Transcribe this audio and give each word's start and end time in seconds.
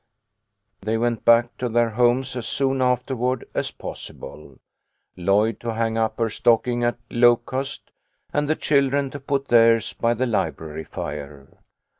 They 0.81 0.97
went 0.97 1.25
back 1.25 1.55
to 1.59 1.69
their 1.69 1.91
homes 1.91 2.35
as 2.35 2.47
soon 2.47 2.81
afterward 2.81 3.47
as 3.53 3.69
possible, 3.69 4.57
Lloyd 5.15 5.59
to 5.59 5.75
hang 5.75 5.95
up 5.95 6.17
her 6.17 6.31
stocking 6.31 6.83
at 6.83 6.97
Locust, 7.11 7.91
and 8.33 8.49
the 8.49 8.55
children 8.55 9.11
to 9.11 9.19
put 9.19 9.49
theirs 9.49 9.93
by 9.93 10.15
the 10.15 10.25
library 10.25 10.85
fire. 10.85 11.55